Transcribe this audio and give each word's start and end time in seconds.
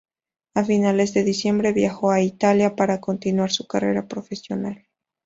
A 0.55 0.63
finales 0.63 1.13
de 1.13 1.23
diciembre, 1.23 1.73
viajó 1.73 2.09
a 2.09 2.21
Italia 2.21 2.75
para 2.75 2.99
continuar 2.99 3.51
su 3.51 3.67
carrera 3.67 4.07
profesional. 4.07 4.87